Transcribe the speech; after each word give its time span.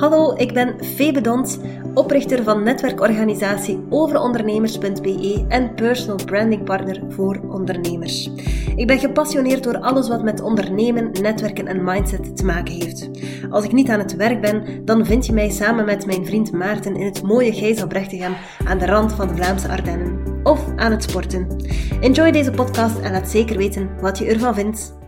Hallo, 0.00 0.34
ik 0.36 0.52
ben 0.52 0.84
Febe 0.84 1.20
Dont, 1.20 1.60
oprichter 1.94 2.42
van 2.44 2.62
netwerkorganisatie 2.62 3.80
overondernemers.be 3.88 5.44
en 5.48 5.74
personal 5.74 6.24
branding 6.24 6.64
partner 6.64 7.02
voor 7.08 7.40
ondernemers. 7.48 8.30
Ik 8.76 8.86
ben 8.86 8.98
gepassioneerd 8.98 9.62
door 9.62 9.78
alles 9.78 10.08
wat 10.08 10.22
met 10.22 10.40
ondernemen, 10.40 11.10
netwerken 11.22 11.66
en 11.66 11.84
mindset 11.84 12.36
te 12.36 12.44
maken 12.44 12.74
heeft. 12.74 13.10
Als 13.50 13.64
ik 13.64 13.72
niet 13.72 13.88
aan 13.88 13.98
het 13.98 14.16
werk 14.16 14.40
ben, 14.40 14.84
dan 14.84 15.06
vind 15.06 15.26
je 15.26 15.32
mij 15.32 15.50
samen 15.50 15.84
met 15.84 16.06
mijn 16.06 16.26
vriend 16.26 16.52
Maarten 16.52 16.96
in 16.96 17.06
het 17.06 17.22
mooie 17.22 17.52
Gijzelbrechtegem 17.52 18.32
aan 18.66 18.78
de 18.78 18.86
rand 18.86 19.12
van 19.12 19.28
de 19.28 19.34
Vlaamse 19.34 19.68
Ardennen. 19.68 20.40
Of 20.42 20.64
aan 20.76 20.90
het 20.90 21.02
sporten. 21.02 21.46
Enjoy 22.00 22.30
deze 22.30 22.50
podcast 22.50 22.98
en 22.98 23.12
laat 23.12 23.28
zeker 23.28 23.56
weten 23.56 23.90
wat 24.00 24.18
je 24.18 24.24
ervan 24.24 24.54
vindt. 24.54 24.99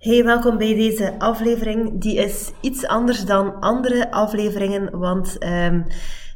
Hey, 0.00 0.24
welkom 0.24 0.58
bij 0.58 0.74
deze 0.74 1.18
aflevering. 1.18 2.00
Die 2.00 2.16
is 2.16 2.50
iets 2.60 2.86
anders 2.86 3.24
dan 3.24 3.60
andere 3.60 4.10
afleveringen, 4.10 4.98
want 4.98 5.44
um, 5.44 5.86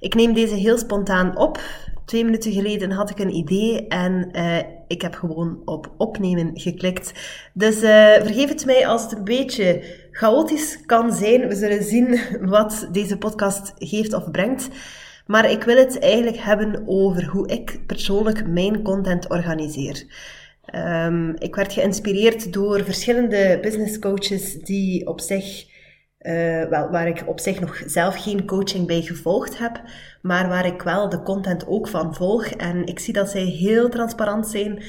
ik 0.01 0.15
neem 0.15 0.34
deze 0.34 0.55
heel 0.55 0.79
spontaan 0.79 1.37
op. 1.37 1.61
Twee 2.05 2.24
minuten 2.24 2.52
geleden 2.52 2.91
had 2.91 3.11
ik 3.11 3.19
een 3.19 3.35
idee 3.35 3.88
en 3.88 4.29
uh, 4.33 4.59
ik 4.88 5.02
heb 5.02 5.15
gewoon 5.15 5.62
op 5.65 5.93
opnemen 5.97 6.51
geklikt. 6.55 7.12
Dus 7.52 7.83
uh, 7.83 8.12
vergeef 8.12 8.48
het 8.48 8.66
mij 8.66 8.87
als 8.87 9.02
het 9.02 9.12
een 9.12 9.24
beetje 9.24 9.85
chaotisch 10.10 10.79
kan 10.87 11.12
zijn. 11.12 11.49
We 11.49 11.55
zullen 11.55 11.83
zien 11.83 12.21
wat 12.57 12.88
deze 12.93 13.19
podcast 13.19 13.73
geeft 13.79 14.12
of 14.12 14.30
brengt. 14.30 14.69
Maar 15.27 15.51
ik 15.51 15.62
wil 15.62 15.77
het 15.77 15.99
eigenlijk 15.99 16.37
hebben 16.37 16.83
over 16.87 17.27
hoe 17.27 17.49
ik 17.49 17.80
persoonlijk 17.87 18.46
mijn 18.46 18.83
content 18.83 19.29
organiseer. 19.29 20.05
Um, 20.74 21.34
ik 21.38 21.54
werd 21.54 21.73
geïnspireerd 21.73 22.52
door 22.52 22.84
verschillende 22.84 23.59
business 23.62 23.98
coaches 23.98 24.54
die 24.54 25.06
op 25.06 25.20
zich, 25.20 25.66
uh, 26.20 26.68
wel, 26.68 26.90
waar 26.90 27.09
ik 27.09 27.23
op 27.27 27.40
zich 27.40 27.60
nog 27.60 27.82
zelf 27.87 28.23
geen 28.23 28.46
coaching 28.46 28.87
bij 28.87 29.00
gevolgd 29.00 29.59
heb, 29.59 29.82
maar 30.23 30.48
waar 30.48 30.66
ik 30.66 30.82
wel 30.82 31.09
de 31.09 31.23
content 31.23 31.66
ook 31.66 31.88
van 31.88 32.15
volg. 32.15 32.46
En 32.46 32.87
ik 32.87 32.98
zie 32.98 33.12
dat 33.12 33.30
zij 33.30 33.45
heel 33.45 33.88
transparant 33.88 34.46
zijn 34.46 34.82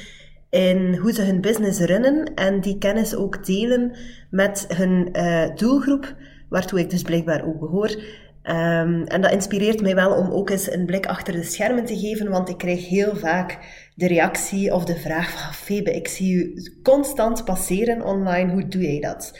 in 0.49 0.95
hoe 0.95 1.13
ze 1.13 1.21
hun 1.21 1.41
business 1.41 1.79
runnen 1.79 2.33
en 2.35 2.61
die 2.61 2.77
kennis 2.77 3.15
ook 3.15 3.45
delen 3.45 3.95
met 4.29 4.65
hun 4.75 5.09
uh, 5.11 5.55
doelgroep, 5.55 6.15
waartoe 6.49 6.79
ik 6.79 6.89
dus 6.89 7.01
blijkbaar 7.01 7.45
ook 7.45 7.59
behoor. 7.59 7.89
Um, 8.43 9.03
en 9.03 9.21
dat 9.21 9.31
inspireert 9.31 9.81
mij 9.81 9.95
wel 9.95 10.11
om 10.11 10.31
ook 10.31 10.49
eens 10.49 10.71
een 10.71 10.85
blik 10.85 11.05
achter 11.05 11.33
de 11.33 11.43
schermen 11.43 11.85
te 11.85 11.97
geven, 11.97 12.29
want 12.29 12.49
ik 12.49 12.57
krijg 12.57 12.89
heel 12.89 13.15
vaak 13.15 13.59
de 13.95 14.07
reactie 14.07 14.73
of 14.73 14.85
de 14.85 14.95
vraag 14.95 15.31
van 15.31 15.53
Febe, 15.53 15.91
ik 15.91 16.07
zie 16.07 16.35
u 16.35 16.71
constant 16.83 17.45
passeren 17.45 18.05
online, 18.05 18.51
hoe 18.51 18.67
doe 18.67 18.81
jij 18.81 18.99
dat? 18.99 19.33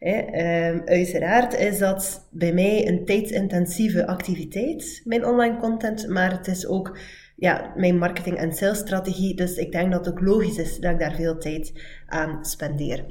um, 0.00 0.82
uiteraard 0.84 1.54
is 1.54 1.78
dat 1.78 2.28
bij 2.30 2.52
mij 2.52 2.88
een 2.88 3.04
tijdsintensieve 3.04 4.06
activiteit, 4.06 5.00
mijn 5.04 5.26
online 5.26 5.56
content, 5.56 6.08
maar 6.08 6.30
het 6.30 6.46
is 6.46 6.66
ook 6.66 6.98
ja, 7.36 7.72
mijn 7.76 7.98
marketing- 7.98 8.36
en 8.36 8.52
salesstrategie, 8.52 9.34
dus 9.34 9.56
ik 9.56 9.72
denk 9.72 9.92
dat 9.92 10.06
het 10.06 10.14
ook 10.14 10.20
logisch 10.20 10.58
is 10.58 10.78
dat 10.78 10.92
ik 10.92 10.98
daar 10.98 11.14
veel 11.14 11.38
tijd 11.38 11.72
aan 12.06 12.44
spendeer. 12.44 13.04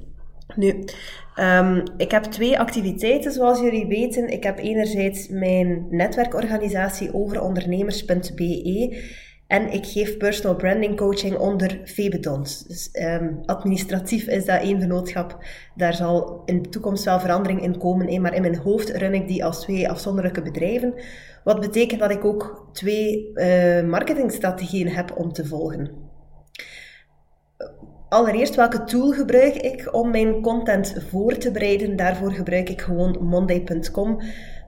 Nu, 0.55 0.83
um, 1.35 1.83
ik 1.97 2.11
heb 2.11 2.23
twee 2.23 2.59
activiteiten, 2.59 3.31
zoals 3.31 3.59
jullie 3.59 3.87
weten. 3.87 4.27
Ik 4.27 4.43
heb 4.43 4.59
enerzijds 4.59 5.27
mijn 5.27 5.85
netwerkorganisatie 5.89 7.13
overondernemers.be 7.13 8.97
en 9.47 9.71
ik 9.71 9.85
geef 9.85 10.17
personal 10.17 10.55
branding 10.55 10.97
coaching 10.97 11.37
onder 11.37 11.81
Febedons. 11.85 12.63
Dus 12.63 12.89
um, 12.93 13.39
administratief 13.45 14.27
is 14.27 14.45
dat 14.45 14.61
één 14.61 14.79
vennootschap. 14.79 15.37
Daar 15.75 15.93
zal 15.93 16.41
in 16.45 16.61
de 16.61 16.69
toekomst 16.69 17.03
wel 17.03 17.19
verandering 17.19 17.61
in 17.61 17.77
komen. 17.77 18.21
Maar 18.21 18.33
in 18.33 18.41
mijn 18.41 18.57
hoofd 18.57 18.89
run 18.89 19.13
ik 19.13 19.27
die 19.27 19.45
als 19.45 19.59
twee 19.59 19.89
afzonderlijke 19.89 20.41
bedrijven. 20.41 20.93
Wat 21.43 21.59
betekent 21.59 21.99
dat 21.99 22.11
ik 22.11 22.25
ook 22.25 22.69
twee 22.71 23.31
uh, 23.33 23.83
marketingstrategieën 23.83 24.89
heb 24.89 25.17
om 25.17 25.33
te 25.33 25.45
volgen. 25.45 25.91
Allereerst, 28.09 28.55
welke 28.55 28.83
tool 28.83 29.11
gebruik 29.11 29.55
ik 29.55 29.93
om 29.93 30.11
mijn 30.11 30.41
content 30.41 30.95
voor 31.09 31.37
te 31.37 31.51
bereiden? 31.51 31.95
Daarvoor 31.95 32.31
gebruik 32.31 32.69
ik 32.69 32.81
gewoon 32.81 33.17
monday.com. 33.21 34.19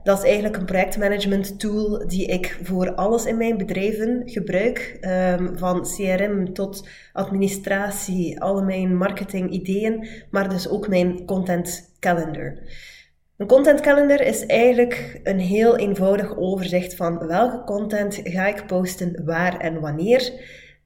Dat 0.02 0.18
is 0.18 0.24
eigenlijk 0.24 0.56
een 0.56 0.64
projectmanagement 0.64 1.60
tool 1.60 2.08
die 2.08 2.26
ik 2.26 2.58
voor 2.62 2.94
alles 2.94 3.24
in 3.24 3.36
mijn 3.36 3.56
bedrijven 3.56 4.22
gebruik. 4.24 4.98
Um, 5.00 5.58
van 5.58 5.82
CRM 5.82 6.52
tot 6.52 6.88
administratie, 7.12 8.40
alle 8.40 8.62
mijn 8.62 8.96
marketing 8.96 9.50
ideeën, 9.50 10.08
maar 10.30 10.48
dus 10.48 10.68
ook 10.68 10.88
mijn 10.88 11.24
content 11.24 11.96
calendar. 11.98 12.58
Een 13.36 13.46
content 13.46 13.80
calendar 13.80 14.20
is 14.20 14.46
eigenlijk 14.46 15.20
een 15.22 15.38
heel 15.38 15.76
eenvoudig 15.76 16.36
overzicht 16.36 16.94
van 16.94 17.26
welke 17.26 17.64
content 17.64 18.20
ga 18.24 18.46
ik 18.46 18.66
posten, 18.66 19.24
waar 19.24 19.58
en 19.58 19.80
wanneer. 19.80 20.32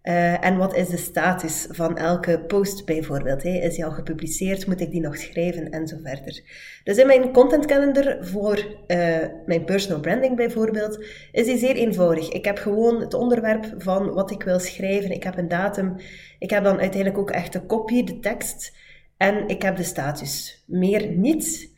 Uh, 0.04 0.44
en 0.44 0.56
wat 0.56 0.75
is 0.75 0.88
de 0.88 0.97
status 0.97 1.66
van 1.70 1.97
elke 1.97 2.41
post 2.41 2.84
bijvoorbeeld? 2.84 3.44
Is 3.44 3.75
die 3.75 3.84
al 3.84 3.91
gepubliceerd? 3.91 4.66
Moet 4.66 4.81
ik 4.81 4.91
die 4.91 5.00
nog 5.00 5.16
schrijven? 5.16 5.70
En 5.70 5.87
zo 5.88 5.97
verder. 6.03 6.42
Dus 6.84 6.97
in 6.97 7.06
mijn 7.06 7.32
content 7.32 7.66
calendar 7.66 8.16
voor 8.20 8.56
uh, 8.87 9.19
mijn 9.47 9.64
personal 9.64 10.00
branding 10.00 10.37
bijvoorbeeld, 10.37 11.04
is 11.32 11.47
die 11.47 11.59
zeer 11.59 11.75
eenvoudig. 11.75 12.28
Ik 12.28 12.44
heb 12.44 12.59
gewoon 12.59 13.00
het 13.00 13.14
onderwerp 13.14 13.75
van 13.78 14.12
wat 14.12 14.31
ik 14.31 14.43
wil 14.43 14.59
schrijven. 14.59 15.10
Ik 15.10 15.22
heb 15.22 15.38
een 15.38 15.48
datum. 15.48 15.94
Ik 16.38 16.50
heb 16.50 16.64
dan 16.64 16.78
uiteindelijk 16.78 17.19
ook 17.19 17.31
echt 17.31 17.53
de 17.53 17.66
kopie, 17.66 18.04
de 18.04 18.20
tekst. 18.20 18.76
En 19.16 19.48
ik 19.48 19.62
heb 19.62 19.76
de 19.76 19.82
status. 19.82 20.64
Meer 20.66 21.10
niet. 21.10 21.72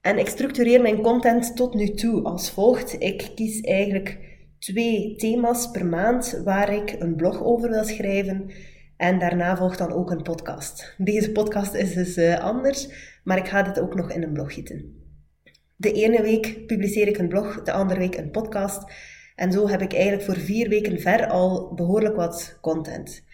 En 0.00 0.18
ik 0.18 0.28
structureer 0.28 0.80
mijn 0.80 1.02
content 1.02 1.56
tot 1.56 1.74
nu 1.74 1.88
toe 1.88 2.22
als 2.22 2.50
volgt. 2.50 2.96
Ik 2.98 3.30
kies 3.34 3.60
eigenlijk 3.60 4.18
twee 4.58 5.14
thema's 5.16 5.70
per 5.70 5.86
maand 5.86 6.40
waar 6.44 6.72
ik 6.74 6.96
een 6.98 7.16
blog 7.16 7.42
over 7.42 7.70
wil 7.70 7.84
schrijven. 7.84 8.50
En 8.96 9.18
daarna 9.18 9.56
volgt 9.56 9.78
dan 9.78 9.92
ook 9.92 10.10
een 10.10 10.22
podcast. 10.22 10.94
Deze 10.98 11.32
podcast 11.32 11.74
is 11.74 11.94
dus 11.94 12.16
uh, 12.16 12.38
anders, 12.38 12.88
maar 13.24 13.38
ik 13.38 13.48
ga 13.48 13.62
dit 13.62 13.80
ook 13.80 13.94
nog 13.94 14.12
in 14.12 14.22
een 14.22 14.32
blog 14.32 14.54
gieten. 14.54 15.06
De 15.76 15.92
ene 15.92 16.22
week 16.22 16.66
publiceer 16.66 17.08
ik 17.08 17.18
een 17.18 17.28
blog, 17.28 17.62
de 17.62 17.72
andere 17.72 18.00
week 18.00 18.16
een 18.16 18.30
podcast. 18.30 18.92
En 19.34 19.52
zo 19.52 19.68
heb 19.68 19.82
ik 19.82 19.92
eigenlijk 19.92 20.22
voor 20.22 20.36
vier 20.36 20.68
weken 20.68 21.00
ver 21.00 21.26
al 21.26 21.74
behoorlijk 21.74 22.16
wat 22.16 22.58
content. 22.60 23.24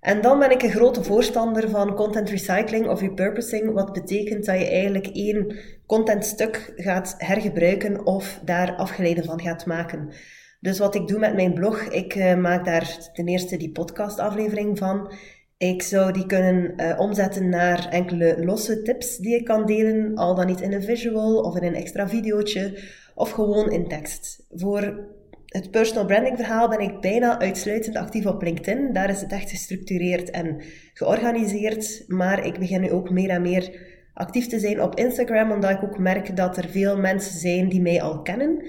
En 0.00 0.20
dan 0.20 0.38
ben 0.38 0.50
ik 0.50 0.62
een 0.62 0.70
grote 0.70 1.02
voorstander 1.02 1.70
van 1.70 1.94
content 1.94 2.30
recycling 2.30 2.88
of 2.88 3.00
repurposing, 3.00 3.72
wat 3.72 3.92
betekent 3.92 4.44
dat 4.44 4.58
je 4.58 4.70
eigenlijk 4.70 5.06
één 5.06 5.56
contentstuk 5.86 6.72
gaat 6.76 7.14
hergebruiken 7.18 8.06
of 8.06 8.40
daar 8.44 8.76
afgeleiden 8.76 9.24
van 9.24 9.40
gaat 9.40 9.66
maken. 9.66 10.12
Dus 10.60 10.78
wat 10.78 10.94
ik 10.94 11.08
doe 11.08 11.18
met 11.18 11.34
mijn 11.34 11.54
blog, 11.54 11.82
ik 11.82 12.14
uh, 12.14 12.36
maak 12.36 12.64
daar 12.64 13.10
ten 13.12 13.28
eerste 13.28 13.56
die 13.56 13.70
podcastaflevering 13.70 14.78
van. 14.78 15.12
Ik 15.56 15.82
zou 15.82 16.12
die 16.12 16.26
kunnen 16.26 16.72
uh, 16.76 16.98
omzetten 16.98 17.48
naar 17.48 17.88
enkele 17.90 18.44
losse 18.44 18.82
tips 18.82 19.16
die 19.16 19.34
ik 19.34 19.44
kan 19.44 19.66
delen, 19.66 20.14
al 20.14 20.34
dan 20.34 20.46
niet 20.46 20.60
in 20.60 20.72
een 20.72 20.82
visual 20.82 21.40
of 21.40 21.56
in 21.56 21.62
een 21.62 21.74
extra 21.74 22.08
videootje, 22.08 22.78
of 23.14 23.30
gewoon 23.30 23.70
in 23.70 23.88
tekst. 23.88 24.46
Voor 24.50 25.08
het 25.46 25.70
personal 25.70 26.06
branding 26.06 26.36
verhaal 26.36 26.68
ben 26.68 26.80
ik 26.80 27.00
bijna 27.00 27.38
uitsluitend 27.38 27.96
actief 27.96 28.26
op 28.26 28.42
LinkedIn. 28.42 28.92
Daar 28.92 29.10
is 29.10 29.20
het 29.20 29.32
echt 29.32 29.50
gestructureerd 29.50 30.30
en 30.30 30.62
georganiseerd. 30.94 32.04
Maar 32.06 32.46
ik 32.46 32.58
begin 32.58 32.80
nu 32.80 32.90
ook 32.90 33.10
meer 33.10 33.30
en 33.30 33.42
meer 33.42 33.78
actief 34.14 34.46
te 34.46 34.58
zijn 34.58 34.82
op 34.82 34.98
Instagram, 34.98 35.52
omdat 35.52 35.70
ik 35.70 35.82
ook 35.82 35.98
merk 35.98 36.36
dat 36.36 36.56
er 36.56 36.68
veel 36.68 36.98
mensen 36.98 37.38
zijn 37.38 37.68
die 37.68 37.80
mij 37.80 38.02
al 38.02 38.22
kennen. 38.22 38.64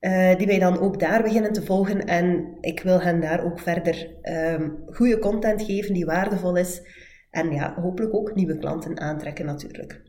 Uh, 0.00 0.36
die 0.36 0.46
mij 0.46 0.58
dan 0.58 0.80
ook 0.80 1.00
daar 1.00 1.22
beginnen 1.22 1.52
te 1.52 1.62
volgen. 1.62 2.06
En 2.06 2.56
ik 2.60 2.80
wil 2.80 3.00
hen 3.00 3.20
daar 3.20 3.44
ook 3.44 3.60
verder 3.60 4.16
um, 4.22 4.82
goede 4.86 5.18
content 5.18 5.62
geven 5.62 5.94
die 5.94 6.04
waardevol 6.04 6.56
is. 6.56 6.82
En 7.30 7.52
ja, 7.52 7.74
hopelijk 7.80 8.14
ook 8.14 8.34
nieuwe 8.34 8.58
klanten 8.58 9.00
aantrekken 9.00 9.46
natuurlijk. 9.46 10.02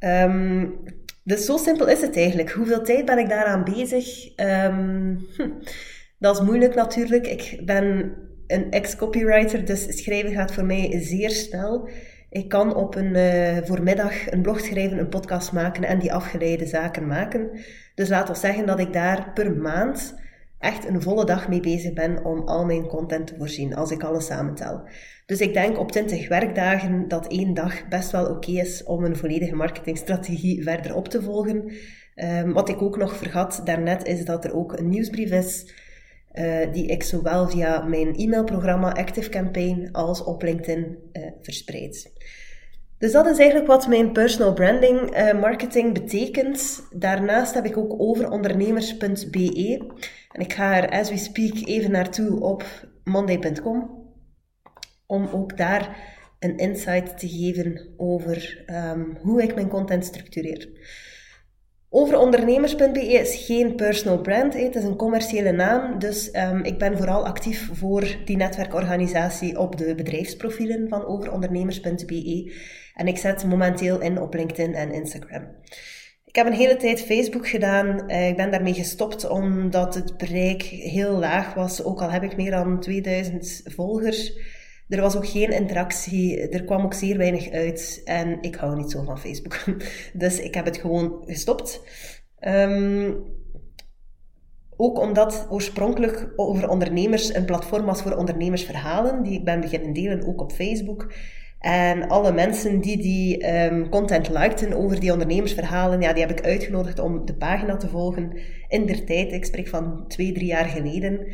Um, 0.00 0.80
dus 1.24 1.44
zo 1.44 1.56
simpel 1.56 1.88
is 1.88 2.00
het 2.00 2.16
eigenlijk. 2.16 2.50
Hoeveel 2.50 2.82
tijd 2.82 3.04
ben 3.04 3.18
ik 3.18 3.28
daaraan 3.28 3.64
bezig? 3.64 4.36
Um, 4.36 5.26
hm, 5.36 5.50
dat 6.18 6.36
is 6.36 6.46
moeilijk 6.46 6.74
natuurlijk. 6.74 7.26
Ik 7.26 7.62
ben 7.64 8.14
een 8.46 8.70
ex-copywriter, 8.70 9.64
dus 9.64 10.02
schrijven 10.02 10.32
gaat 10.32 10.52
voor 10.52 10.64
mij 10.64 11.00
zeer 11.00 11.30
snel. 11.30 11.88
Ik 12.30 12.48
kan 12.48 12.74
op 12.74 12.94
een 12.94 13.14
uh, 13.14 13.56
voormiddag 13.64 14.30
een 14.30 14.42
blog 14.42 14.60
schrijven, 14.60 14.98
een 14.98 15.08
podcast 15.08 15.52
maken 15.52 15.84
en 15.84 15.98
die 15.98 16.12
afgeleide 16.12 16.66
zaken 16.66 17.06
maken. 17.06 17.50
Dus 17.94 18.08
laat 18.08 18.28
ons 18.28 18.40
zeggen 18.40 18.66
dat 18.66 18.78
ik 18.78 18.92
daar 18.92 19.30
per 19.34 19.56
maand 19.56 20.14
echt 20.58 20.88
een 20.88 21.02
volle 21.02 21.24
dag 21.24 21.48
mee 21.48 21.60
bezig 21.60 21.92
ben 21.92 22.24
om 22.24 22.48
al 22.48 22.64
mijn 22.64 22.86
content 22.86 23.26
te 23.26 23.34
voorzien, 23.38 23.74
als 23.74 23.90
ik 23.90 24.02
alles 24.02 24.26
samentel. 24.26 24.82
Dus 25.26 25.40
ik 25.40 25.52
denk 25.52 25.78
op 25.78 25.92
20 25.92 26.28
werkdagen 26.28 27.08
dat 27.08 27.26
één 27.26 27.54
dag 27.54 27.88
best 27.88 28.10
wel 28.10 28.30
oké 28.30 28.50
is 28.50 28.84
om 28.84 29.04
een 29.04 29.16
volledige 29.16 29.54
marketingstrategie 29.54 30.62
verder 30.62 30.94
op 30.94 31.08
te 31.08 31.22
volgen. 31.22 31.72
Um, 32.16 32.52
wat 32.52 32.68
ik 32.68 32.82
ook 32.82 32.96
nog 32.96 33.16
vergat 33.16 33.60
daarnet 33.64 34.06
is 34.06 34.24
dat 34.24 34.44
er 34.44 34.54
ook 34.54 34.78
een 34.78 34.88
nieuwsbrief 34.88 35.30
is 35.30 35.74
uh, 36.38 36.72
die 36.72 36.86
ik 36.86 37.02
zowel 37.02 37.48
via 37.48 37.82
mijn 37.82 38.14
e-mailprogramma 38.14 38.92
Active 38.92 39.28
Campaign 39.28 39.88
als 39.92 40.24
op 40.24 40.42
LinkedIn 40.42 40.98
uh, 41.12 41.22
verspreid. 41.40 42.12
Dus 42.98 43.12
dat 43.12 43.26
is 43.26 43.38
eigenlijk 43.38 43.68
wat 43.68 43.88
mijn 43.88 44.12
personal 44.12 44.52
branding 44.52 45.16
uh, 45.16 45.40
marketing 45.40 45.92
betekent. 45.94 46.86
Daarnaast 46.90 47.54
heb 47.54 47.64
ik 47.64 47.76
ook 47.76 47.94
overondernemers.be. 48.00 49.86
En 50.32 50.40
ik 50.40 50.52
ga 50.52 50.82
er 50.82 50.90
as 50.90 51.10
we 51.10 51.16
speak 51.16 51.66
even 51.66 51.90
naartoe 51.90 52.40
op 52.40 52.64
monday.com. 53.04 54.06
Om 55.06 55.28
ook 55.32 55.56
daar 55.56 55.96
een 56.38 56.56
insight 56.56 57.18
te 57.18 57.28
geven 57.28 57.88
over 57.96 58.64
um, 58.66 59.16
hoe 59.20 59.42
ik 59.42 59.54
mijn 59.54 59.68
content 59.68 60.04
structureer. 60.04 60.68
Overondernemers.be 61.90 63.12
is 63.12 63.44
geen 63.44 63.74
personal 63.74 64.20
brand, 64.20 64.54
het 64.54 64.74
is 64.74 64.84
een 64.84 64.96
commerciële 64.96 65.52
naam. 65.52 65.98
Dus 65.98 66.34
um, 66.34 66.62
ik 66.62 66.78
ben 66.78 66.96
vooral 66.96 67.26
actief 67.26 67.70
voor 67.72 68.16
die 68.24 68.36
netwerkorganisatie 68.36 69.58
op 69.58 69.76
de 69.76 69.94
bedrijfsprofielen 69.94 70.88
van 70.88 71.06
overondernemers.be. 71.06 72.52
En 72.94 73.06
ik 73.06 73.16
zet 73.16 73.44
momenteel 73.44 74.00
in 74.00 74.20
op 74.20 74.34
LinkedIn 74.34 74.74
en 74.74 74.92
Instagram. 74.92 75.48
Ik 76.24 76.34
heb 76.34 76.46
een 76.46 76.52
hele 76.52 76.76
tijd 76.76 77.02
Facebook 77.02 77.48
gedaan. 77.48 78.10
Uh, 78.10 78.28
ik 78.28 78.36
ben 78.36 78.50
daarmee 78.50 78.74
gestopt 78.74 79.28
omdat 79.28 79.94
het 79.94 80.16
bereik 80.16 80.62
heel 80.62 81.12
laag 81.12 81.54
was. 81.54 81.84
Ook 81.84 82.02
al 82.02 82.10
heb 82.10 82.22
ik 82.22 82.36
meer 82.36 82.50
dan 82.50 82.80
2000 82.80 83.62
volgers. 83.64 84.32
Er 84.88 85.00
was 85.00 85.16
ook 85.16 85.28
geen 85.28 85.50
interactie, 85.50 86.48
er 86.48 86.64
kwam 86.64 86.84
ook 86.84 86.94
zeer 86.94 87.16
weinig 87.16 87.50
uit 87.50 88.00
en 88.04 88.38
ik 88.40 88.54
hou 88.54 88.76
niet 88.76 88.90
zo 88.90 89.02
van 89.02 89.18
Facebook. 89.18 89.64
Dus 90.12 90.40
ik 90.40 90.54
heb 90.54 90.64
het 90.64 90.76
gewoon 90.76 91.22
gestopt. 91.26 91.80
Um, 92.40 93.24
ook 94.76 94.98
omdat 94.98 95.46
oorspronkelijk 95.50 96.32
over 96.36 96.68
ondernemers 96.68 97.34
een 97.34 97.44
platform 97.44 97.84
was 97.84 98.02
voor 98.02 98.16
ondernemersverhalen, 98.16 99.22
die 99.22 99.38
ik 99.38 99.44
ben 99.44 99.60
beginnen 99.60 99.92
delen 99.92 100.26
ook 100.26 100.40
op 100.40 100.52
Facebook. 100.52 101.12
En 101.58 102.08
alle 102.08 102.32
mensen 102.32 102.80
die 102.80 102.96
die 102.96 103.54
um, 103.64 103.88
content 103.88 104.28
likten 104.28 104.72
over 104.72 105.00
die 105.00 105.12
ondernemersverhalen, 105.12 106.00
ja, 106.00 106.12
die 106.12 106.26
heb 106.26 106.38
ik 106.38 106.44
uitgenodigd 106.44 106.98
om 106.98 107.26
de 107.26 107.34
pagina 107.34 107.76
te 107.76 107.88
volgen 107.88 108.38
in 108.68 108.86
der 108.86 109.04
tijd. 109.04 109.32
Ik 109.32 109.44
spreek 109.44 109.68
van 109.68 110.04
twee, 110.08 110.32
drie 110.32 110.46
jaar 110.46 110.64
geleden. 110.64 111.26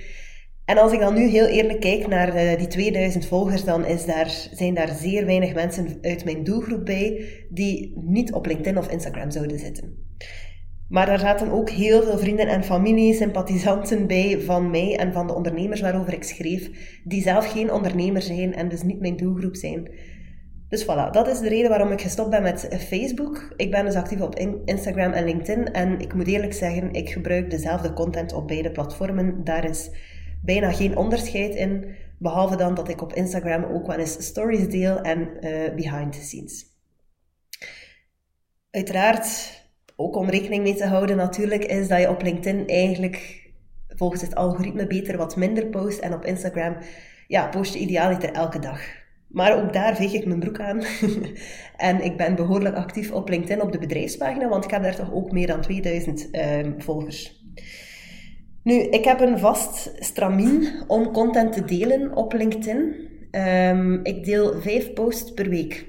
En 0.64 0.78
als 0.78 0.93
ik 0.93 1.00
dan 1.00 1.14
nu 1.14 1.26
heel 1.26 1.46
eerlijk 1.46 1.81
kijk 1.81 2.06
naar 2.06 2.37
uh, 2.37 2.58
die 2.58 2.66
2000 2.66 3.26
volgers, 3.26 3.64
dan 3.64 3.84
is 3.87 4.05
daar, 4.05 4.49
zijn 4.52 4.75
daar 4.75 4.88
zeer 4.88 5.26
weinig 5.26 5.55
mensen 5.55 5.99
uit 6.00 6.25
mijn 6.25 6.44
doelgroep 6.44 6.84
bij 6.84 7.25
die 7.50 7.93
niet 8.05 8.32
op 8.32 8.46
LinkedIn 8.46 8.78
of 8.78 8.88
Instagram 8.88 9.31
zouden 9.31 9.58
zitten. 9.58 10.02
Maar 10.88 11.06
daar 11.06 11.19
zaten 11.19 11.50
ook 11.50 11.70
heel 11.70 12.02
veel 12.02 12.19
vrienden 12.19 12.49
en 12.49 12.64
familie, 12.64 13.14
sympathisanten 13.14 14.06
bij 14.06 14.40
van 14.40 14.70
mij 14.70 14.96
en 14.96 15.12
van 15.12 15.26
de 15.26 15.34
ondernemers 15.34 15.81
waarover 15.81 16.12
ik 16.12 16.22
schreef, 16.22 16.70
die 17.05 17.22
zelf 17.22 17.52
geen 17.52 17.72
ondernemer 17.72 18.22
zijn 18.22 18.55
en 18.55 18.69
dus 18.69 18.82
niet 18.82 19.00
mijn 19.00 19.16
doelgroep 19.16 19.56
zijn. 19.56 19.88
Dus 20.69 20.84
voilà, 20.84 21.11
dat 21.11 21.28
is 21.28 21.40
de 21.40 21.49
reden 21.49 21.69
waarom 21.69 21.90
ik 21.90 22.00
gestopt 22.00 22.31
ben 22.31 22.43
met 22.43 22.69
Facebook. 22.88 23.55
Ik 23.56 23.70
ben 23.70 23.84
dus 23.84 23.94
actief 23.94 24.20
op 24.20 24.38
Instagram 24.64 25.12
en 25.12 25.25
LinkedIn 25.25 25.72
en 25.72 26.00
ik 26.00 26.14
moet 26.14 26.26
eerlijk 26.26 26.52
zeggen, 26.52 26.93
ik 26.93 27.11
gebruik 27.11 27.50
dezelfde 27.50 27.93
content 27.93 28.32
op 28.32 28.49
beide 28.49 28.70
platformen. 28.70 29.44
Daar 29.44 29.64
is 29.69 29.90
bijna 30.44 30.73
geen 30.73 30.96
onderscheid 30.96 31.55
in, 31.55 31.94
behalve 32.19 32.56
dan 32.56 32.75
dat 32.75 32.88
ik 32.88 33.02
op 33.02 33.12
Instagram 33.12 33.64
ook 33.64 33.87
wel 33.87 33.99
eens 33.99 34.25
stories 34.25 34.69
deel 34.69 35.00
en 35.00 35.20
uh, 35.20 35.75
behind 35.75 36.12
the 36.12 36.20
scenes. 36.20 36.67
Uiteraard, 38.70 39.52
ook 39.96 40.17
om 40.17 40.29
rekening 40.29 40.62
mee 40.62 40.75
te 40.75 40.87
houden 40.87 41.17
natuurlijk, 41.17 41.64
is 41.64 41.88
dat 41.88 42.00
je 42.00 42.08
op 42.08 42.23
LinkedIn 42.23 42.67
eigenlijk 42.67 43.50
volgens 43.88 44.20
het 44.23 44.35
algoritme 44.35 44.87
beter 44.87 45.17
wat 45.17 45.37
minder 45.37 45.67
post 45.67 45.99
en 45.99 46.14
op 46.14 46.25
Instagram 46.25 46.76
ja, 47.26 47.47
post 47.47 47.73
je 47.73 47.79
idealiter 47.79 48.32
elke 48.32 48.58
dag. 48.58 48.81
Maar 49.29 49.62
ook 49.62 49.73
daar 49.73 49.97
veeg 49.97 50.12
ik 50.12 50.26
mijn 50.26 50.40
broek 50.40 50.61
aan. 50.61 50.82
en 51.76 52.05
ik 52.05 52.17
ben 52.17 52.35
behoorlijk 52.35 52.76
actief 52.76 53.12
op 53.12 53.29
LinkedIn 53.29 53.62
op 53.62 53.73
de 53.73 53.79
bedrijfspagina, 53.79 54.49
want 54.49 54.64
ik 54.64 54.70
heb 54.70 54.82
daar 54.82 54.97
toch 54.97 55.12
ook 55.12 55.32
meer 55.32 55.47
dan 55.47 55.61
2000 55.61 56.29
uh, 56.32 56.73
volgers. 56.79 57.44
Nu, 58.64 58.75
ik 58.75 59.05
heb 59.05 59.20
een 59.20 59.38
vast 59.38 59.93
stramien 59.99 60.84
om 60.87 61.12
content 61.12 61.52
te 61.52 61.64
delen 61.64 62.16
op 62.16 62.32
LinkedIn. 62.32 62.94
Um, 63.31 64.00
ik 64.05 64.25
deel 64.25 64.61
vijf 64.61 64.93
posts 64.93 65.32
per 65.32 65.49
week. 65.49 65.87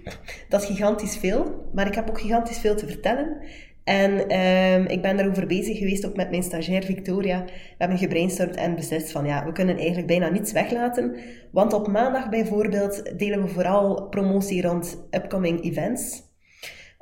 Dat 0.49 0.61
is 0.61 0.67
gigantisch 0.67 1.17
veel, 1.17 1.69
maar 1.73 1.87
ik 1.87 1.95
heb 1.95 2.09
ook 2.09 2.19
gigantisch 2.19 2.57
veel 2.57 2.75
te 2.75 2.87
vertellen. 2.87 3.37
En 3.83 4.11
um, 4.39 4.85
ik 4.85 5.01
ben 5.01 5.17
daarover 5.17 5.47
bezig 5.47 5.77
geweest, 5.77 6.05
ook 6.05 6.15
met 6.15 6.29
mijn 6.29 6.43
stagiair 6.43 6.83
Victoria. 6.83 7.43
We 7.45 7.51
hebben 7.77 7.97
gebrainstormd 7.97 8.55
en 8.55 8.75
beslist 8.75 9.11
van 9.11 9.25
ja, 9.25 9.45
we 9.45 9.51
kunnen 9.51 9.77
eigenlijk 9.77 10.07
bijna 10.07 10.29
niets 10.29 10.51
weglaten. 10.51 11.15
Want 11.51 11.73
op 11.73 11.87
maandag 11.87 12.29
bijvoorbeeld 12.29 13.19
delen 13.19 13.41
we 13.41 13.47
vooral 13.47 14.07
promotie 14.09 14.61
rond 14.61 15.07
upcoming 15.11 15.63
events. 15.63 16.24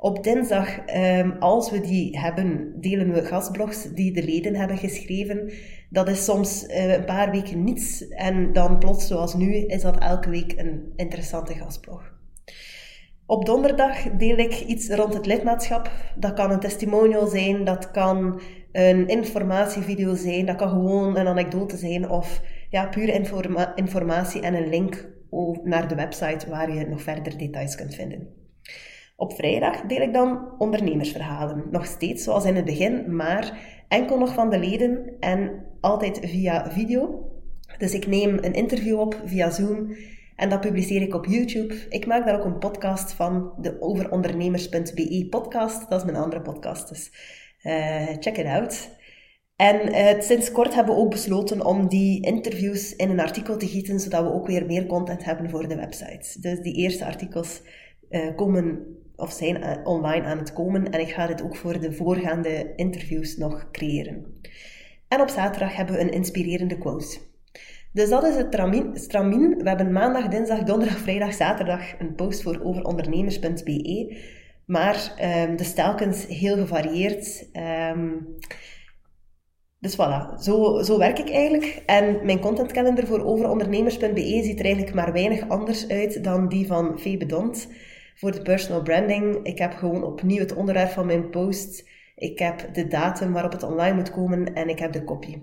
Op 0.04 0.22
dinsdag, 0.22 0.96
um, 0.96 1.36
als 1.38 1.70
we 1.70 1.80
die 1.80 2.18
hebben, 2.18 2.72
delen 2.80 3.12
we 3.12 3.24
gastblogs 3.24 3.92
die 3.94 4.12
de 4.12 4.22
leden 4.24 4.54
hebben 4.54 4.78
geschreven. 4.78 5.52
Dat 5.90 6.08
is 6.08 6.24
soms 6.24 6.64
uh, 6.68 6.92
een 6.92 7.04
paar 7.04 7.30
weken 7.30 7.64
niets 7.64 8.08
en 8.08 8.52
dan 8.52 8.78
plots, 8.78 9.06
zoals 9.06 9.34
nu, 9.34 9.54
is 9.54 9.82
dat 9.82 9.98
elke 9.98 10.30
week 10.30 10.52
een 10.56 10.92
interessante 10.96 11.54
gastblog. 11.54 12.12
Op 13.26 13.46
donderdag 13.46 14.02
deel 14.02 14.36
ik 14.36 14.60
iets 14.60 14.88
rond 14.88 15.14
het 15.14 15.26
lidmaatschap. 15.26 15.90
Dat 16.16 16.34
kan 16.34 16.50
een 16.50 16.60
testimonial 16.60 17.26
zijn, 17.26 17.64
dat 17.64 17.90
kan 17.90 18.40
een 18.72 19.08
informatievideo 19.08 20.14
zijn, 20.14 20.46
dat 20.46 20.56
kan 20.56 20.68
gewoon 20.68 21.16
een 21.16 21.26
anekdote 21.26 21.76
zijn 21.76 22.10
of 22.10 22.40
ja, 22.70 22.94
informa 22.94 23.76
informatie 23.76 24.40
en 24.40 24.54
een 24.54 24.68
link 24.68 25.08
naar 25.62 25.88
de 25.88 25.94
website 25.94 26.50
waar 26.50 26.74
je 26.74 26.86
nog 26.86 27.02
verder 27.02 27.38
details 27.38 27.74
kunt 27.74 27.94
vinden. 27.94 28.43
Op 29.16 29.32
vrijdag 29.32 29.80
deel 29.80 30.00
ik 30.00 30.12
dan 30.12 30.54
ondernemersverhalen. 30.58 31.64
Nog 31.70 31.86
steeds 31.86 32.24
zoals 32.24 32.44
in 32.44 32.56
het 32.56 32.64
begin, 32.64 33.16
maar 33.16 33.58
enkel 33.88 34.18
nog 34.18 34.34
van 34.34 34.50
de 34.50 34.58
leden 34.58 35.16
en 35.20 35.66
altijd 35.80 36.20
via 36.22 36.70
video. 36.70 37.30
Dus 37.78 37.94
ik 37.94 38.06
neem 38.06 38.38
een 38.40 38.54
interview 38.54 39.00
op 39.00 39.20
via 39.24 39.50
Zoom 39.50 39.96
en 40.36 40.48
dat 40.48 40.60
publiceer 40.60 41.02
ik 41.02 41.14
op 41.14 41.26
YouTube. 41.26 41.74
Ik 41.88 42.06
maak 42.06 42.26
daar 42.26 42.38
ook 42.38 42.44
een 42.44 42.58
podcast 42.58 43.12
van, 43.12 43.52
de 43.60 43.80
overondernemers.be 43.80 45.26
podcast. 45.30 45.90
Dat 45.90 46.00
is 46.00 46.04
mijn 46.04 46.22
andere 46.22 46.42
podcast, 46.42 46.88
dus 46.88 47.12
uh, 47.62 48.06
check 48.18 48.36
it 48.36 48.46
out. 48.46 48.90
En 49.56 49.88
uh, 49.88 50.20
sinds 50.20 50.52
kort 50.52 50.74
hebben 50.74 50.94
we 50.94 51.00
ook 51.00 51.10
besloten 51.10 51.66
om 51.66 51.88
die 51.88 52.26
interviews 52.26 52.96
in 52.96 53.10
een 53.10 53.20
artikel 53.20 53.56
te 53.56 53.66
gieten, 53.68 54.00
zodat 54.00 54.22
we 54.22 54.32
ook 54.32 54.46
weer 54.46 54.66
meer 54.66 54.86
content 54.86 55.24
hebben 55.24 55.50
voor 55.50 55.68
de 55.68 55.76
website. 55.76 56.40
Dus 56.40 56.60
die 56.60 56.74
eerste 56.74 57.04
artikels 57.04 57.62
uh, 58.10 58.36
komen 58.36 58.86
of 59.16 59.32
zijn 59.32 59.62
eh, 59.62 59.86
online 59.86 60.24
aan 60.24 60.38
het 60.38 60.52
komen 60.52 60.90
en 60.90 61.00
ik 61.00 61.12
ga 61.12 61.26
dit 61.26 61.42
ook 61.42 61.56
voor 61.56 61.80
de 61.80 61.92
voorgaande 61.92 62.72
interviews 62.76 63.36
nog 63.36 63.70
creëren. 63.70 64.40
En 65.08 65.20
op 65.20 65.28
zaterdag 65.28 65.76
hebben 65.76 65.94
we 65.94 66.00
een 66.00 66.12
inspirerende 66.12 66.78
quote. 66.78 67.18
Dus 67.92 68.08
dat 68.08 68.24
is 68.24 68.36
het 68.36 68.54
stramien. 68.92 69.56
We 69.56 69.68
hebben 69.68 69.92
maandag, 69.92 70.28
dinsdag, 70.28 70.62
donderdag, 70.62 70.98
vrijdag, 70.98 71.34
zaterdag 71.34 71.98
een 71.98 72.14
post 72.14 72.42
voor 72.42 72.60
overondernemers.be. 72.62 74.16
Maar 74.66 75.14
um, 75.48 75.56
de 75.56 75.72
telkens 75.72 76.26
heel 76.26 76.56
gevarieerd. 76.56 77.48
Um, 77.92 78.36
dus 79.78 79.94
voilà, 79.94 80.42
zo, 80.42 80.82
zo 80.82 80.98
werk 80.98 81.18
ik 81.18 81.30
eigenlijk. 81.30 81.82
En 81.86 82.24
mijn 82.24 82.40
contentkalender 82.40 83.06
voor 83.06 83.24
overondernemers.be 83.24 84.40
ziet 84.42 84.58
er 84.58 84.64
eigenlijk 84.64 84.94
maar 84.94 85.12
weinig 85.12 85.48
anders 85.48 85.88
uit 85.88 86.24
dan 86.24 86.48
die 86.48 86.66
van 86.66 86.98
Febe 86.98 87.26
Dont 87.26 87.68
voor 88.14 88.32
de 88.32 88.42
personal 88.42 88.82
branding. 88.82 89.46
Ik 89.46 89.58
heb 89.58 89.72
gewoon 89.72 90.04
opnieuw 90.04 90.38
het 90.38 90.54
onderwerp 90.54 90.90
van 90.90 91.06
mijn 91.06 91.30
post. 91.30 91.88
Ik 92.16 92.38
heb 92.38 92.74
de 92.74 92.86
datum 92.86 93.32
waarop 93.32 93.52
het 93.52 93.62
online 93.62 93.94
moet 93.94 94.10
komen 94.10 94.54
en 94.54 94.68
ik 94.68 94.78
heb 94.78 94.92
de 94.92 95.04
copy. 95.04 95.38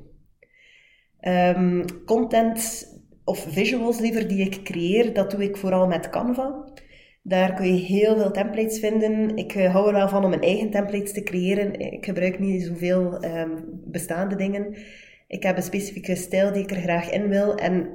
Um, 1.22 1.86
content 2.06 2.90
of 3.24 3.46
visuals 3.50 4.00
liever 4.00 4.28
die 4.28 4.46
ik 4.46 4.64
creëer, 4.64 5.14
dat 5.14 5.32
doe 5.32 5.44
ik 5.44 5.58
vooral 5.58 5.88
met 5.88 6.10
Canva. 6.10 6.72
Daar 7.24 7.54
kun 7.54 7.76
je 7.76 7.82
heel 7.82 8.16
veel 8.18 8.32
templates 8.32 8.80
vinden. 8.80 9.36
Ik 9.38 9.56
eh, 9.56 9.72
hou 9.72 9.88
er 9.88 9.94
wel 9.94 10.10
van 10.10 10.24
om 10.24 10.30
mijn 10.30 10.42
eigen 10.42 10.70
templates 10.70 11.14
te 11.14 11.24
creëren. 11.24 11.80
Ik 11.80 12.06
gebruik 12.06 12.40
niet 12.40 12.64
zoveel 12.64 13.24
um, 13.24 13.82
bestaande 13.86 14.36
dingen. 14.36 14.76
Ik 15.28 15.44
heb 15.44 15.58
een 15.58 15.64
specifieke 15.64 16.16
stijl 16.16 16.52
die 16.52 16.64
ik 16.64 16.72
er 16.72 16.82
graag 16.82 17.10
in 17.10 17.28
wil. 17.28 17.56
En 17.56 17.90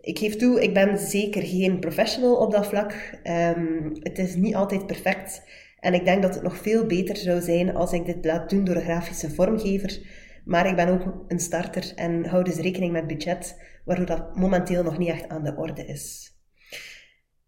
ik 0.00 0.18
geef 0.18 0.36
toe, 0.36 0.62
ik 0.62 0.74
ben 0.74 0.98
zeker 0.98 1.42
geen 1.42 1.80
professional 1.80 2.36
op 2.36 2.52
dat 2.52 2.66
vlak. 2.66 3.20
Um, 3.24 3.90
het 4.00 4.18
is 4.18 4.34
niet 4.34 4.54
altijd 4.54 4.86
perfect. 4.86 5.42
En 5.80 5.94
ik 5.94 6.04
denk 6.04 6.22
dat 6.22 6.34
het 6.34 6.42
nog 6.42 6.56
veel 6.56 6.86
beter 6.86 7.16
zou 7.16 7.40
zijn 7.40 7.74
als 7.74 7.92
ik 7.92 8.06
dit 8.06 8.24
laat 8.24 8.50
doen 8.50 8.64
door 8.64 8.76
een 8.76 8.82
grafische 8.82 9.30
vormgever. 9.30 10.00
Maar 10.44 10.66
ik 10.66 10.76
ben 10.76 10.88
ook 10.88 11.24
een 11.28 11.40
starter 11.40 11.92
en 11.94 12.24
hou 12.24 12.44
dus 12.44 12.56
rekening 12.56 12.92
met 12.92 13.06
budget, 13.06 13.56
waardoor 13.84 14.06
dat 14.06 14.36
momenteel 14.36 14.82
nog 14.82 14.98
niet 14.98 15.08
echt 15.08 15.28
aan 15.28 15.44
de 15.44 15.56
orde 15.56 15.86
is. 15.86 16.32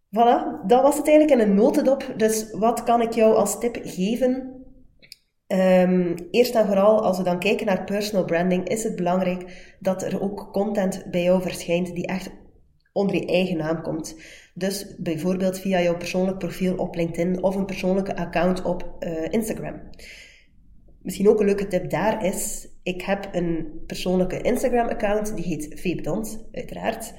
Voilà, 0.06 0.66
dat 0.66 0.82
was 0.82 0.96
het 0.96 1.08
eigenlijk 1.08 1.40
in 1.40 1.48
een 1.48 1.54
notendop. 1.54 2.14
Dus 2.16 2.50
wat 2.52 2.82
kan 2.82 3.00
ik 3.00 3.12
jou 3.12 3.34
als 3.34 3.58
tip 3.58 3.78
geven? 3.82 4.59
Um, 5.52 6.14
eerst 6.30 6.54
en 6.54 6.66
vooral, 6.66 7.04
als 7.04 7.18
we 7.18 7.24
dan 7.24 7.38
kijken 7.38 7.66
naar 7.66 7.84
personal 7.84 8.24
branding, 8.24 8.68
is 8.68 8.82
het 8.82 8.96
belangrijk 8.96 9.74
dat 9.80 10.02
er 10.02 10.22
ook 10.22 10.48
content 10.52 11.04
bij 11.10 11.22
jou 11.22 11.42
verschijnt 11.42 11.94
die 11.94 12.06
echt 12.06 12.30
onder 12.92 13.16
je 13.16 13.26
eigen 13.26 13.56
naam 13.56 13.82
komt. 13.82 14.16
Dus 14.54 14.94
bijvoorbeeld 14.98 15.58
via 15.58 15.82
jouw 15.82 15.96
persoonlijk 15.96 16.38
profiel 16.38 16.76
op 16.76 16.94
LinkedIn 16.94 17.42
of 17.42 17.56
een 17.56 17.66
persoonlijke 17.66 18.16
account 18.16 18.62
op 18.62 18.96
uh, 19.00 19.26
Instagram. 19.30 19.80
Misschien 21.02 21.28
ook 21.28 21.40
een 21.40 21.46
leuke 21.46 21.66
tip 21.66 21.90
daar 21.90 22.24
is, 22.24 22.68
ik 22.82 23.02
heb 23.02 23.28
een 23.32 23.82
persoonlijke 23.86 24.40
Instagram-account, 24.40 25.36
die 25.36 25.44
heet 25.44 25.80
Febedont, 25.80 26.48
uiteraard. 26.52 27.14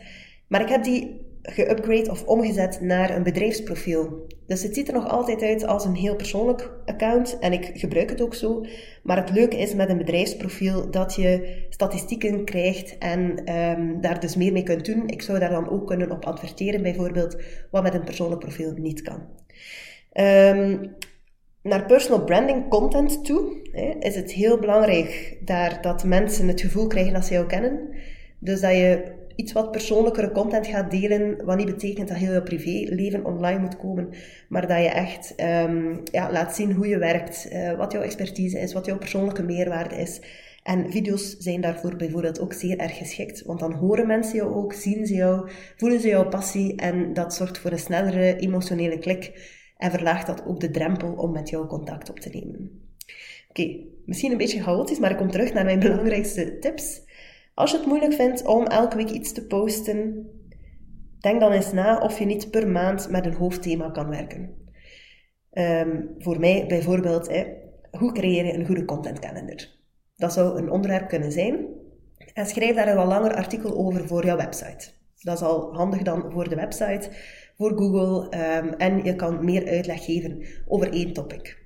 Maar 0.47 0.61
ik 0.61 0.69
heb 0.69 0.83
die 0.83 1.30
geupgrade 1.41 2.09
of 2.09 2.23
omgezet 2.23 2.81
naar 2.81 3.15
een 3.15 3.23
bedrijfsprofiel. 3.23 4.27
Dus 4.47 4.63
het 4.63 4.75
ziet 4.75 4.87
er 4.87 4.93
nog 4.93 5.07
altijd 5.07 5.41
uit 5.41 5.65
als 5.65 5.85
een 5.85 5.95
heel 5.95 6.15
persoonlijk 6.15 6.71
account 6.85 7.39
en 7.39 7.53
ik 7.53 7.71
gebruik 7.73 8.09
het 8.09 8.21
ook 8.21 8.35
zo. 8.35 8.65
Maar 9.03 9.17
het 9.17 9.31
leuke 9.31 9.57
is 9.57 9.73
met 9.73 9.89
een 9.89 9.97
bedrijfsprofiel 9.97 10.91
dat 10.91 11.15
je 11.15 11.65
statistieken 11.69 12.45
krijgt 12.45 12.97
en 12.97 13.51
um, 13.55 14.01
daar 14.01 14.19
dus 14.19 14.35
meer 14.35 14.51
mee 14.51 14.63
kunt 14.63 14.85
doen. 14.85 15.07
Ik 15.07 15.21
zou 15.21 15.39
daar 15.39 15.49
dan 15.49 15.69
ook 15.69 15.87
kunnen 15.87 16.11
op 16.11 16.25
adverteren 16.25 16.81
bijvoorbeeld, 16.81 17.37
wat 17.71 17.83
met 17.83 17.93
een 17.93 18.03
persoonlijk 18.03 18.39
profiel 18.39 18.73
niet 18.75 19.01
kan. 19.01 19.19
Um, 20.13 20.95
naar 21.61 21.85
personal 21.85 22.23
branding 22.23 22.69
content 22.69 23.25
toe 23.25 23.69
hè, 23.71 23.95
is 23.99 24.15
het 24.15 24.31
heel 24.31 24.59
belangrijk 24.59 25.37
daar 25.45 25.81
dat 25.81 26.03
mensen 26.03 26.47
het 26.47 26.61
gevoel 26.61 26.87
krijgen 26.87 27.13
dat 27.13 27.25
ze 27.25 27.33
jou 27.33 27.45
kennen. 27.45 27.89
Dus 28.39 28.61
dat 28.61 28.71
je 28.71 29.19
iets 29.41 29.51
wat 29.51 29.71
persoonlijkere 29.71 30.31
content 30.31 30.67
gaat 30.67 30.91
delen, 30.91 31.45
wat 31.45 31.57
niet 31.57 31.65
betekent 31.65 32.07
dat 32.07 32.17
heel 32.17 32.33
je 32.33 32.43
privéleven 32.43 33.25
online 33.25 33.59
moet 33.59 33.77
komen, 33.77 34.09
maar 34.49 34.67
dat 34.67 34.77
je 34.77 34.89
echt 34.89 35.33
um, 35.37 36.01
ja, 36.11 36.31
laat 36.31 36.55
zien 36.55 36.71
hoe 36.71 36.87
je 36.87 36.97
werkt, 36.97 37.47
uh, 37.51 37.77
wat 37.77 37.91
jouw 37.91 38.01
expertise 38.01 38.59
is, 38.59 38.73
wat 38.73 38.85
jouw 38.85 38.97
persoonlijke 38.97 39.43
meerwaarde 39.43 39.95
is. 39.95 40.21
En 40.63 40.91
video's 40.91 41.37
zijn 41.37 41.61
daarvoor 41.61 41.95
bijvoorbeeld 41.95 42.39
ook 42.39 42.53
zeer 42.53 42.77
erg 42.77 42.97
geschikt, 42.97 43.43
want 43.45 43.59
dan 43.59 43.73
horen 43.73 44.07
mensen 44.07 44.35
jou 44.35 44.53
ook, 44.53 44.73
zien 44.73 45.05
ze 45.05 45.13
jou, 45.13 45.49
voelen 45.75 45.99
ze 45.99 46.07
jouw 46.07 46.29
passie 46.29 46.75
en 46.75 47.13
dat 47.13 47.33
zorgt 47.33 47.57
voor 47.57 47.71
een 47.71 47.79
snellere 47.79 48.35
emotionele 48.35 48.99
klik 48.99 49.31
en 49.77 49.91
verlaagt 49.91 50.27
dat 50.27 50.45
ook 50.45 50.59
de 50.59 50.71
drempel 50.71 51.13
om 51.13 51.31
met 51.31 51.49
jou 51.49 51.67
contact 51.67 52.09
op 52.09 52.19
te 52.19 52.29
nemen. 52.29 52.81
Oké, 53.49 53.79
misschien 54.05 54.31
een 54.31 54.37
beetje 54.37 54.61
chaotisch, 54.61 54.99
maar 54.99 55.11
ik 55.11 55.17
kom 55.17 55.31
terug 55.31 55.53
naar 55.53 55.65
mijn 55.65 55.79
belangrijkste 55.79 56.59
tips. 56.59 57.01
Als 57.53 57.71
je 57.71 57.77
het 57.77 57.85
moeilijk 57.85 58.13
vindt 58.13 58.45
om 58.45 58.65
elke 58.65 58.97
week 58.97 59.09
iets 59.09 59.31
te 59.31 59.45
posten, 59.45 60.29
denk 61.19 61.39
dan 61.39 61.51
eens 61.51 61.71
na 61.71 61.99
of 61.99 62.19
je 62.19 62.25
niet 62.25 62.51
per 62.51 62.67
maand 62.67 63.09
met 63.09 63.25
een 63.25 63.33
hoofdthema 63.33 63.89
kan 63.89 64.09
werken. 64.09 64.59
Um, 65.51 66.15
voor 66.17 66.39
mij 66.39 66.65
bijvoorbeeld, 66.67 67.31
hoe 67.91 68.11
creëer 68.11 68.45
je 68.45 68.53
een 68.53 68.65
goede 68.65 68.85
contentkalender? 68.85 69.79
Dat 70.15 70.33
zou 70.33 70.57
een 70.57 70.71
onderwerp 70.71 71.07
kunnen 71.07 71.31
zijn. 71.31 71.65
En 72.33 72.45
schrijf 72.45 72.75
daar 72.75 72.87
een 72.87 72.95
wat 72.95 73.07
langer 73.07 73.35
artikel 73.35 73.77
over 73.77 74.07
voor 74.07 74.25
jouw 74.25 74.37
website. 74.37 74.89
Dat 75.15 75.35
is 75.35 75.43
al 75.43 75.73
handig 75.73 76.01
dan 76.01 76.31
voor 76.31 76.49
de 76.49 76.55
website, 76.55 77.09
voor 77.57 77.77
Google. 77.77 78.37
Um, 78.57 78.73
en 78.73 79.03
je 79.03 79.15
kan 79.15 79.45
meer 79.45 79.67
uitleg 79.67 80.05
geven 80.05 80.45
over 80.67 80.93
één 80.93 81.13
topic. 81.13 81.60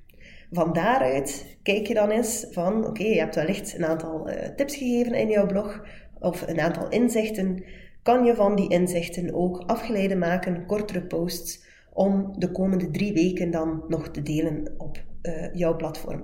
Van 0.55 0.73
daaruit 0.73 1.57
kijk 1.63 1.87
je 1.87 1.93
dan 1.93 2.09
eens 2.09 2.45
van, 2.51 2.87
oké, 2.87 3.03
je 3.03 3.19
hebt 3.19 3.35
wellicht 3.35 3.75
een 3.77 3.85
aantal 3.85 4.29
uh, 4.29 4.35
tips 4.55 4.75
gegeven 4.75 5.13
in 5.13 5.29
jouw 5.29 5.45
blog 5.45 5.85
of 6.19 6.47
een 6.47 6.59
aantal 6.59 6.89
inzichten. 6.89 7.63
Kan 8.03 8.23
je 8.25 8.35
van 8.35 8.55
die 8.55 8.69
inzichten 8.69 9.33
ook 9.33 9.63
afgeleiden 9.65 10.17
maken, 10.17 10.65
kortere 10.65 11.05
posts, 11.05 11.63
om 11.93 12.39
de 12.39 12.51
komende 12.51 12.91
drie 12.91 13.13
weken 13.13 13.51
dan 13.51 13.83
nog 13.87 14.09
te 14.09 14.21
delen 14.21 14.73
op 14.77 15.03
uh, 15.21 15.53
jouw 15.53 15.75
platform. 15.75 16.23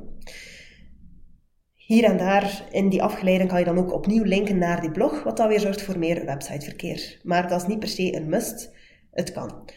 Hier 1.75 2.03
en 2.03 2.17
daar 2.17 2.67
in 2.71 2.89
die 2.89 3.03
afgeleiding 3.03 3.49
kan 3.49 3.59
je 3.59 3.65
dan 3.65 3.77
ook 3.77 3.93
opnieuw 3.93 4.23
linken 4.23 4.57
naar 4.57 4.81
die 4.81 4.91
blog, 4.91 5.23
wat 5.23 5.37
dan 5.37 5.47
weer 5.47 5.59
zorgt 5.59 5.81
voor 5.81 5.99
meer 5.99 6.25
websiteverkeer. 6.25 7.19
Maar 7.23 7.47
dat 7.47 7.61
is 7.61 7.67
niet 7.67 7.79
per 7.79 7.87
se 7.87 8.15
een 8.15 8.29
must, 8.29 8.75
het 9.11 9.31
kan. 9.31 9.69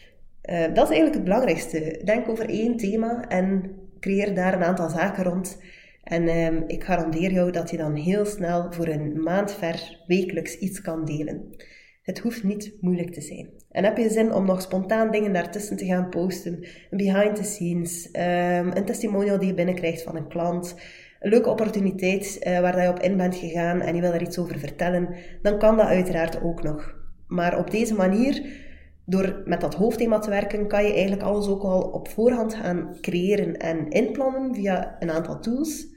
Uh, 0.49 0.59
dat 0.59 0.89
is 0.89 0.95
eigenlijk 0.95 1.13
het 1.13 1.23
belangrijkste. 1.23 2.01
Denk 2.03 2.29
over 2.29 2.49
één 2.49 2.77
thema 2.77 3.27
en 3.27 3.75
creëer 4.05 4.35
daar 4.35 4.53
een 4.53 4.63
aantal 4.63 4.89
zaken 4.89 5.23
rond. 5.23 5.61
En 6.03 6.37
um, 6.37 6.63
ik 6.67 6.83
garandeer 6.83 7.31
jou 7.31 7.51
dat 7.51 7.69
je 7.69 7.77
dan 7.77 7.95
heel 7.95 8.25
snel 8.25 8.71
voor 8.71 8.87
een 8.87 9.23
maand 9.23 9.53
ver 9.53 10.03
wekelijks 10.07 10.57
iets 10.57 10.81
kan 10.81 11.05
delen. 11.05 11.55
Het 12.01 12.19
hoeft 12.19 12.43
niet 12.43 12.73
moeilijk 12.81 13.13
te 13.13 13.21
zijn. 13.21 13.49
En 13.71 13.83
heb 13.83 13.97
je 13.97 14.09
zin 14.09 14.33
om 14.33 14.45
nog 14.45 14.61
spontaan 14.61 15.11
dingen 15.11 15.33
daartussen 15.33 15.77
te 15.77 15.85
gaan 15.85 16.09
posten, 16.09 16.53
een 16.89 16.97
behind 16.97 17.35
the 17.35 17.43
scenes, 17.43 18.05
um, 18.05 18.71
een 18.75 18.85
testimonial 18.85 19.39
die 19.39 19.47
je 19.47 19.53
binnenkrijgt 19.53 20.01
van 20.01 20.15
een 20.15 20.27
klant, 20.27 20.75
een 21.19 21.29
leuke 21.29 21.49
opportuniteit 21.49 22.39
uh, 22.47 22.59
waar 22.59 22.81
je 22.81 22.89
op 22.89 22.99
in 22.99 23.17
bent 23.17 23.35
gegaan 23.35 23.81
en 23.81 23.95
je 23.95 24.01
wil 24.01 24.13
er 24.13 24.21
iets 24.21 24.37
over 24.37 24.59
vertellen, 24.59 25.15
dan 25.41 25.59
kan 25.59 25.77
dat 25.77 25.87
uiteraard 25.87 26.41
ook 26.41 26.63
nog. 26.63 26.95
Maar 27.27 27.57
op 27.57 27.71
deze 27.71 27.95
manier 27.95 28.64
door 29.05 29.41
met 29.45 29.61
dat 29.61 29.73
hoofdthema 29.73 30.19
te 30.19 30.29
werken, 30.29 30.67
kan 30.67 30.85
je 30.85 30.93
eigenlijk 30.93 31.21
alles 31.21 31.47
ook 31.47 31.63
al 31.63 31.81
op 31.81 32.07
voorhand 32.07 32.53
gaan 32.53 32.97
creëren 33.01 33.57
en 33.57 33.89
inplannen 33.89 34.55
via 34.55 34.95
een 34.99 35.11
aantal 35.11 35.39
tools. 35.39 35.87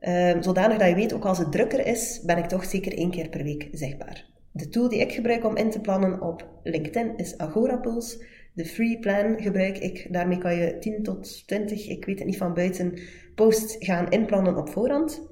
Uh, 0.00 0.36
zodanig 0.40 0.78
dat 0.78 0.88
je 0.88 0.94
weet, 0.94 1.12
ook 1.12 1.24
als 1.24 1.38
het 1.38 1.52
drukker 1.52 1.86
is, 1.86 2.22
ben 2.24 2.38
ik 2.38 2.44
toch 2.44 2.64
zeker 2.64 2.96
één 2.96 3.10
keer 3.10 3.28
per 3.28 3.42
week 3.42 3.68
zichtbaar. 3.72 4.30
De 4.52 4.68
tool 4.68 4.88
die 4.88 5.00
ik 5.00 5.12
gebruik 5.12 5.44
om 5.44 5.56
in 5.56 5.70
te 5.70 5.80
plannen 5.80 6.20
op 6.20 6.48
LinkedIn 6.62 7.16
is 7.16 7.38
Agorapulse. 7.38 8.26
De 8.54 8.64
free 8.64 8.98
plan 8.98 9.42
gebruik 9.42 9.78
ik. 9.78 10.06
Daarmee 10.10 10.38
kan 10.38 10.56
je 10.56 10.78
10 10.78 11.02
tot 11.02 11.46
20, 11.46 11.88
ik 11.88 12.04
weet 12.04 12.18
het 12.18 12.26
niet 12.26 12.36
van 12.36 12.54
buiten, 12.54 12.98
posts 13.34 13.76
gaan 13.78 14.10
inplannen 14.10 14.56
op 14.56 14.68
voorhand. 14.68 15.30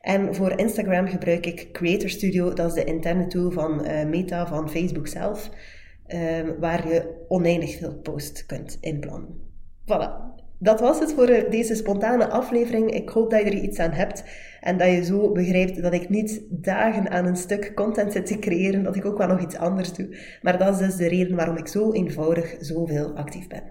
En 0.00 0.34
voor 0.34 0.58
Instagram 0.58 1.06
gebruik 1.06 1.46
ik 1.46 1.68
Creator 1.72 2.08
Studio. 2.08 2.52
Dat 2.52 2.66
is 2.66 2.74
de 2.74 2.84
interne 2.84 3.26
tool 3.26 3.50
van 3.50 3.86
uh, 3.86 4.04
Meta, 4.04 4.46
van 4.46 4.70
Facebook 4.70 5.08
zelf. 5.08 5.50
Um, 6.12 6.58
waar 6.60 6.88
je 6.88 7.24
oneindig 7.28 7.76
veel 7.76 7.94
posts 7.94 8.46
kunt 8.46 8.78
inplannen. 8.80 9.28
Voilà. 9.84 10.34
Dat 10.58 10.80
was 10.80 10.98
het 10.98 11.12
voor 11.12 11.28
eh, 11.28 11.50
deze 11.50 11.74
spontane 11.74 12.28
aflevering. 12.28 12.90
Ik 12.90 13.08
hoop 13.08 13.30
dat 13.30 13.40
je 13.40 13.46
er 13.46 13.62
iets 13.62 13.78
aan 13.78 13.90
hebt 13.90 14.24
en 14.60 14.76
dat 14.76 14.88
je 14.88 15.04
zo 15.04 15.32
begrijpt 15.32 15.82
dat 15.82 15.92
ik 15.92 16.08
niet 16.08 16.42
dagen 16.50 17.10
aan 17.10 17.26
een 17.26 17.36
stuk 17.36 17.74
content 17.74 18.12
zit 18.12 18.26
te 18.26 18.38
creëren, 18.38 18.82
dat 18.82 18.96
ik 18.96 19.04
ook 19.04 19.18
wel 19.18 19.26
nog 19.26 19.42
iets 19.42 19.56
anders 19.56 19.92
doe. 19.92 20.16
Maar 20.42 20.58
dat 20.58 20.74
is 20.74 20.86
dus 20.86 20.96
de 20.96 21.08
reden 21.08 21.36
waarom 21.36 21.56
ik 21.56 21.68
zo 21.68 21.92
eenvoudig 21.92 22.56
zoveel 22.60 23.16
actief 23.16 23.46
ben. 23.46 23.62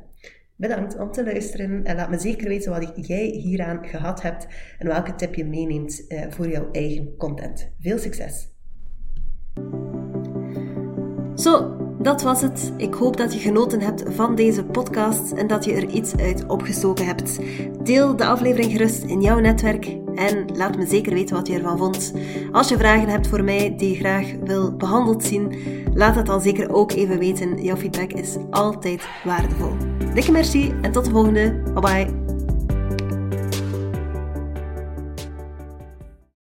Bedankt 0.56 0.98
om 0.98 1.12
te 1.12 1.24
luisteren 1.24 1.84
en 1.84 1.96
laat 1.96 2.10
me 2.10 2.20
zeker 2.20 2.48
weten 2.48 2.72
wat 2.72 3.08
jij 3.08 3.26
hieraan 3.26 3.86
gehad 3.86 4.22
hebt 4.22 4.48
en 4.80 4.88
welke 4.88 5.16
tip 5.16 5.36
je 5.36 5.46
meeneemt 5.46 6.08
eh, 6.08 6.26
voor 6.30 6.50
jouw 6.50 6.72
eigen 6.72 7.16
content. 7.18 7.72
Veel 7.80 7.98
succes! 7.98 8.52
Zo, 11.36 11.83
dat 12.04 12.22
was 12.22 12.42
het. 12.42 12.74
Ik 12.78 12.94
hoop 12.94 13.18
dat 13.18 13.34
je 13.34 13.40
genoten 13.40 13.82
hebt 13.82 14.04
van 14.08 14.36
deze 14.36 14.64
podcast 14.64 15.32
en 15.32 15.48
dat 15.48 15.66
je 15.66 15.74
er 15.74 15.90
iets 15.90 16.16
uit 16.16 16.46
opgestoken 16.48 17.06
hebt. 17.06 17.40
Deel 17.84 18.16
de 18.16 18.26
aflevering 18.26 18.72
gerust 18.72 19.04
in 19.04 19.22
jouw 19.22 19.40
netwerk 19.40 19.98
en 20.16 20.46
laat 20.54 20.78
me 20.78 20.86
zeker 20.86 21.14
weten 21.14 21.36
wat 21.36 21.48
je 21.48 21.54
ervan 21.54 21.78
vond. 21.78 22.14
Als 22.52 22.70
je 22.70 22.78
vragen 22.78 23.10
hebt 23.10 23.28
voor 23.28 23.44
mij 23.44 23.76
die 23.78 23.90
je 23.90 23.96
graag 23.96 24.34
wil 24.44 24.76
behandeld 24.76 25.24
zien, 25.24 25.54
laat 25.94 26.16
het 26.16 26.26
dan 26.26 26.42
zeker 26.42 26.74
ook 26.74 26.92
even 26.92 27.20
weten. 27.20 27.64
Jouw 27.64 27.78
feedback 27.78 28.14
is 28.14 28.38
altijd 28.50 29.08
waardevol. 29.24 29.72
Dikke 30.14 30.32
merci 30.32 30.74
en 30.82 30.92
tot 30.92 31.06
de 31.06 31.12
volgende. 31.12 31.62
Bye 31.74 31.82
bye. 31.82 32.23